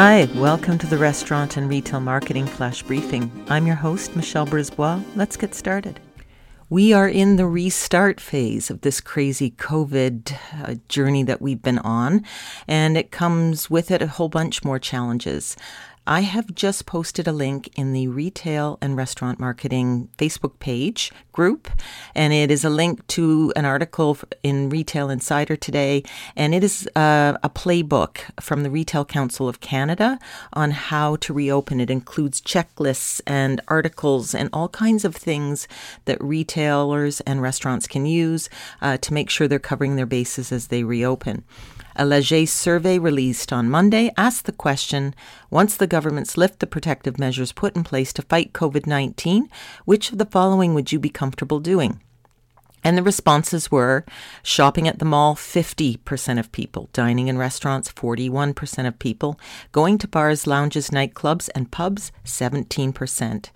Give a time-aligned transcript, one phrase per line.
[0.00, 3.32] Hi, welcome to the Restaurant and Retail Marketing Flash Briefing.
[3.48, 5.02] I'm your host, Michelle Brisbois.
[5.16, 5.98] Let's get started.
[6.70, 11.80] We are in the restart phase of this crazy COVID uh, journey that we've been
[11.80, 12.24] on,
[12.68, 15.56] and it comes with it a whole bunch more challenges.
[16.10, 21.68] I have just posted a link in the retail and restaurant marketing Facebook page group,
[22.14, 26.02] and it is a link to an article in Retail Insider today,
[26.34, 30.18] and it is uh, a playbook from the Retail Council of Canada
[30.54, 31.78] on how to reopen.
[31.78, 35.68] It includes checklists and articles and all kinds of things
[36.06, 38.48] that retailers and restaurants can use
[38.80, 41.44] uh, to make sure they're covering their bases as they reopen.
[42.00, 45.16] A Leger survey released on Monday asked the question
[45.50, 49.50] once the governments lift the protective measures put in place to fight COVID 19,
[49.84, 52.00] which of the following would you be comfortable doing?
[52.84, 54.04] And the responses were
[54.42, 59.38] shopping at the mall, 50% of people, dining in restaurants, 41% of people,
[59.72, 63.50] going to bars, lounges, nightclubs, and pubs, 17%.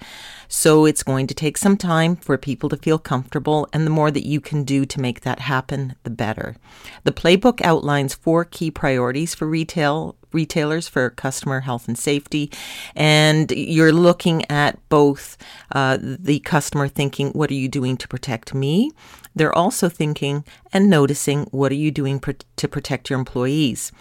[0.49, 4.11] So it's going to take some time for people to feel comfortable, and the more
[4.11, 6.57] that you can do to make that happen, the better.
[7.05, 12.51] The playbook outlines four key priorities for retail retailers for customer health and safety.
[12.95, 15.37] And you're looking at both
[15.73, 18.91] uh, the customer thinking, what are you doing to protect me?
[19.35, 23.93] They're also thinking and noticing, what are you doing pr- to protect your employees?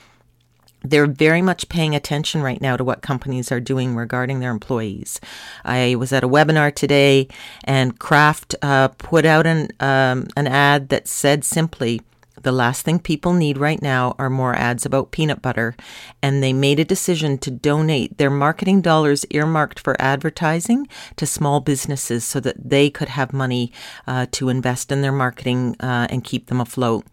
[0.83, 5.19] they're very much paying attention right now to what companies are doing regarding their employees.
[5.63, 7.27] I was at a webinar today,
[7.63, 12.01] and Kraft uh, put out an um, an ad that said simply,
[12.43, 15.75] the last thing people need right now are more ads about peanut butter,
[16.21, 21.59] and they made a decision to donate their marketing dollars earmarked for advertising to small
[21.59, 23.71] businesses so that they could have money
[24.07, 27.05] uh, to invest in their marketing uh, and keep them afloat.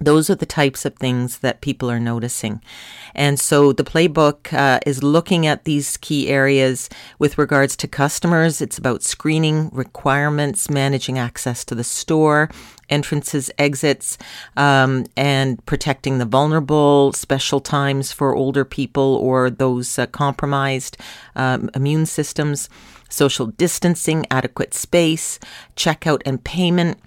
[0.00, 2.62] Those are the types of things that people are noticing.
[3.14, 8.60] And so the playbook uh, is looking at these key areas with regards to customers.
[8.60, 12.48] It's about screening requirements, managing access to the store,
[12.88, 14.18] entrances, exits,
[14.56, 20.96] um, and protecting the vulnerable, special times for older people or those uh, compromised
[21.34, 22.68] um, immune systems,
[23.08, 25.40] social distancing, adequate space,
[25.76, 26.98] checkout and payment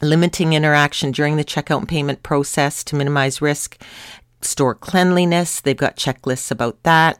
[0.00, 3.82] limiting interaction during the checkout and payment process to minimize risk,
[4.40, 5.60] store cleanliness.
[5.60, 7.18] They've got checklists about that.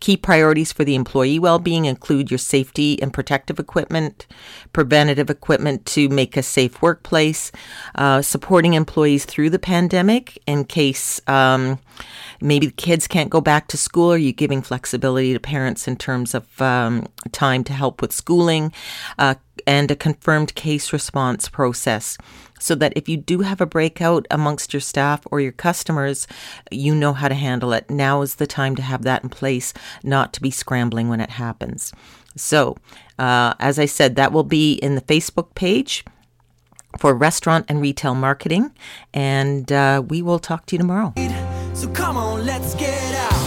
[0.00, 4.26] Key priorities for the employee well being include your safety and protective equipment,
[4.72, 7.50] preventative equipment to make a safe workplace,
[7.96, 11.78] uh, supporting employees through the pandemic in case um,
[12.40, 14.12] maybe the kids can't go back to school.
[14.12, 18.72] Are you giving flexibility to parents in terms of um, time to help with schooling?
[19.18, 19.34] Uh,
[19.66, 22.16] and a confirmed case response process
[22.58, 26.26] so that if you do have a breakout amongst your staff or your customers,
[26.70, 27.88] you know how to handle it.
[27.90, 31.30] Now is the time to have that in place, not to be scrambling when it
[31.30, 31.92] happens.
[32.36, 32.76] So,
[33.18, 36.04] uh, as I said, that will be in the Facebook page
[36.98, 38.72] for restaurant and retail marketing,
[39.12, 41.12] and uh, we will talk to you tomorrow.
[41.74, 43.37] So come on, let's get out.